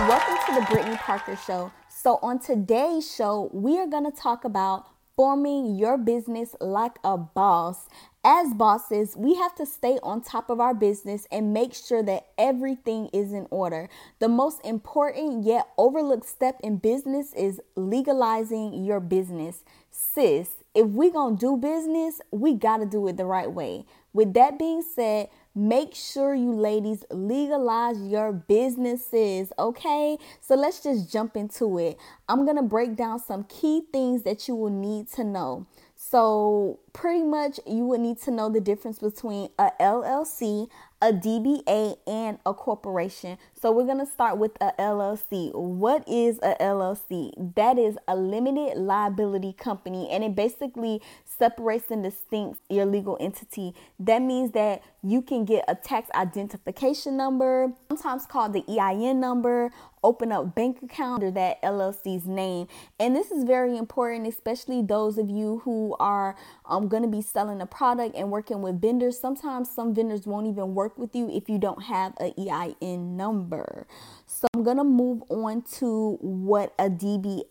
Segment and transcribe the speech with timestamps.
[0.00, 1.70] to the Brittany Parker Show.
[1.88, 7.18] So, on today's show, we are going to talk about forming your business like a
[7.18, 7.86] boss.
[8.24, 12.28] As bosses, we have to stay on top of our business and make sure that
[12.38, 13.90] everything is in order.
[14.20, 19.64] The most important yet overlooked step in business is legalizing your business.
[19.90, 23.84] Sis, if we going to do business, we got to do it the right way.
[24.14, 30.16] With that being said, Make sure you ladies legalize your businesses, okay?
[30.40, 31.98] So let's just jump into it.
[32.28, 35.66] I'm to break down some key things that you will need to know.
[36.02, 40.66] So, pretty much, you would need to know the difference between a LLC,
[41.02, 43.36] a DBA, and a corporation.
[43.60, 45.54] So, we're going to start with a LLC.
[45.54, 47.54] What is a LLC?
[47.54, 53.74] That is a limited liability company, and it basically separates and distincts your legal entity.
[53.98, 59.70] That means that you can get a tax identification number, sometimes called the EIN number,
[60.02, 62.66] open up bank account under that LLC's name.
[62.98, 67.22] And this is very important, especially those of you who are um, going to be
[67.22, 69.18] selling a product and working with vendors.
[69.18, 73.86] Sometimes some vendors won't even work with you if you don't have a EIN number.
[74.26, 77.44] So I'm going to move on to what a DBA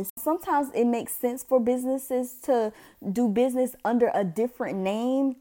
[0.00, 0.10] is.
[0.16, 2.72] Sometimes it makes sense for businesses to
[3.12, 5.36] do business under a different name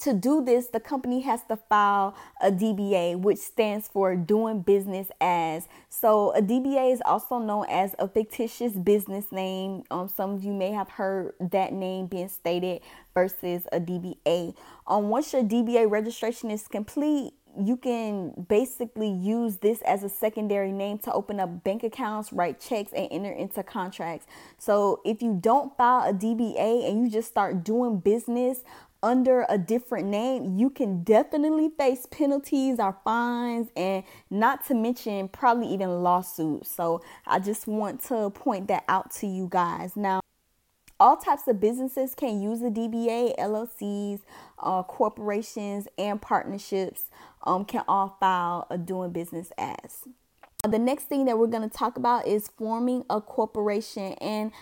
[0.00, 5.08] to do this, the company has to file a DBA, which stands for doing business
[5.20, 5.68] as.
[5.88, 9.84] So, a DBA is also known as a fictitious business name.
[9.90, 12.82] Um, some of you may have heard that name being stated
[13.14, 14.54] versus a DBA.
[14.86, 20.72] Um, once your DBA registration is complete, you can basically use this as a secondary
[20.72, 24.26] name to open up bank accounts, write checks, and enter into contracts.
[24.58, 28.62] So, if you don't file a DBA and you just start doing business
[29.02, 35.28] under a different name, you can definitely face penalties or fines, and not to mention
[35.28, 36.70] probably even lawsuits.
[36.70, 39.96] So, I just want to point that out to you guys.
[39.96, 40.20] Now,
[40.98, 44.20] all types of businesses can use a DBA, LLCs,
[44.58, 47.04] uh, corporations, and partnerships
[47.44, 50.04] um, can all file a doing business as.
[50.68, 54.14] The next thing that we're going to talk about is forming a corporation.
[54.14, 54.52] And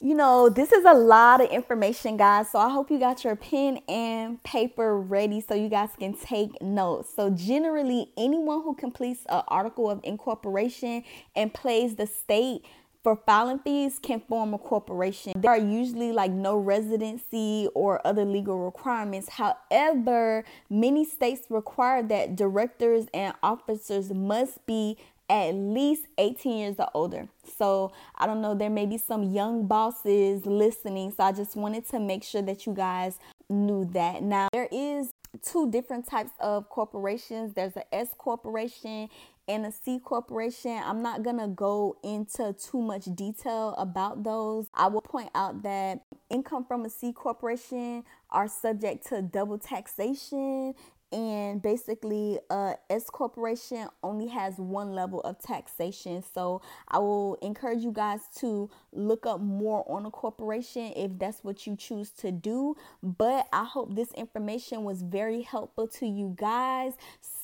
[0.00, 2.50] you know, this is a lot of information, guys.
[2.50, 6.60] So I hope you got your pen and paper ready so you guys can take
[6.60, 7.08] notes.
[7.14, 12.66] So generally, anyone who completes an article of incorporation and pays the state
[13.04, 15.34] for filing fees can form a corporation.
[15.36, 19.28] There are usually like no residency or other legal requirements.
[19.28, 24.96] However, many states require that directors and officers must be
[25.28, 27.28] at least 18 years or older.
[27.44, 31.12] So I don't know, there may be some young bosses listening.
[31.12, 33.18] So I just wanted to make sure that you guys
[33.48, 34.22] knew that.
[34.22, 35.12] Now, there is
[35.42, 37.54] two different types of corporations.
[37.54, 39.08] There's a S corporation
[39.46, 40.80] and a C corporation.
[40.84, 44.66] I'm not going to go into too much detail about those.
[44.74, 50.74] I will point out that income from a C corporation are subject to double taxation
[51.14, 57.82] and basically uh, S corporation only has one level of taxation so i will encourage
[57.82, 62.32] you guys to look up more on a corporation if that's what you choose to
[62.32, 66.94] do but i hope this information was very helpful to you guys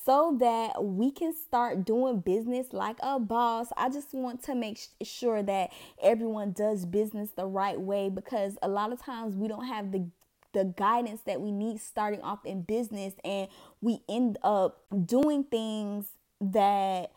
[0.05, 3.67] so that we can start doing business like a boss.
[3.77, 5.71] I just want to make sure that
[6.01, 10.07] everyone does business the right way because a lot of times we don't have the
[10.53, 13.47] the guidance that we need starting off in business and
[13.81, 16.05] we end up doing things
[16.39, 17.11] that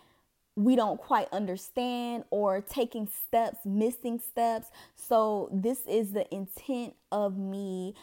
[0.56, 4.68] we don't quite understand or taking steps, missing steps.
[4.94, 7.94] So, this is the intent of me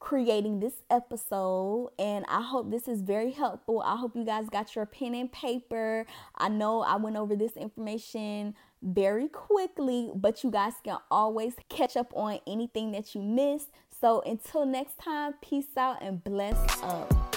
[0.00, 3.80] creating this episode and I hope this is very helpful.
[3.80, 6.04] I hope you guys got your pen and paper.
[6.36, 11.96] I know I went over this information very quickly, but you guys can always catch
[11.96, 13.70] up on anything that you missed.
[14.00, 17.33] So until next time, peace out and bless up.